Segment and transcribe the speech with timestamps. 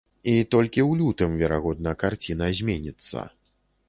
[0.29, 3.27] І толькі ў лютым, верагодна, карціна зменіцца.